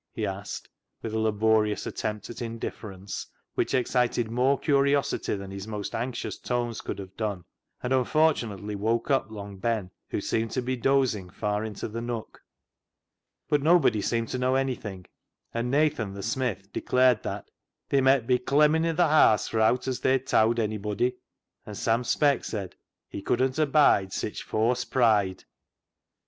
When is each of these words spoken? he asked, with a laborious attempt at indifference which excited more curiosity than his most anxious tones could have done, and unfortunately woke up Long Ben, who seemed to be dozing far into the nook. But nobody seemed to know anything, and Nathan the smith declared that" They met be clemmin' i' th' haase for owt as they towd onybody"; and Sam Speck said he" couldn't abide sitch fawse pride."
he 0.11 0.25
asked, 0.25 0.67
with 1.03 1.13
a 1.13 1.19
laborious 1.19 1.85
attempt 1.85 2.27
at 2.31 2.41
indifference 2.41 3.27
which 3.53 3.75
excited 3.75 4.31
more 4.31 4.57
curiosity 4.59 5.35
than 5.35 5.51
his 5.51 5.67
most 5.67 5.93
anxious 5.93 6.39
tones 6.39 6.81
could 6.81 6.97
have 6.97 7.15
done, 7.15 7.45
and 7.83 7.93
unfortunately 7.93 8.73
woke 8.73 9.11
up 9.11 9.29
Long 9.29 9.57
Ben, 9.57 9.91
who 10.09 10.19
seemed 10.19 10.49
to 10.53 10.61
be 10.63 10.75
dozing 10.75 11.29
far 11.29 11.63
into 11.63 11.87
the 11.87 12.01
nook. 12.01 12.41
But 13.47 13.61
nobody 13.61 14.01
seemed 14.01 14.29
to 14.29 14.39
know 14.39 14.55
anything, 14.55 15.05
and 15.53 15.69
Nathan 15.69 16.15
the 16.15 16.23
smith 16.23 16.73
declared 16.73 17.21
that" 17.21 17.51
They 17.89 18.01
met 18.01 18.25
be 18.25 18.39
clemmin' 18.39 18.87
i' 18.87 18.93
th' 18.93 18.97
haase 19.07 19.49
for 19.51 19.59
owt 19.61 19.87
as 19.87 19.99
they 19.99 20.17
towd 20.17 20.55
onybody"; 20.57 21.17
and 21.67 21.77
Sam 21.77 22.03
Speck 22.03 22.43
said 22.43 22.75
he" 23.07 23.21
couldn't 23.27 23.59
abide 23.59 24.13
sitch 24.13 24.41
fawse 24.43 24.83
pride." 24.83 25.43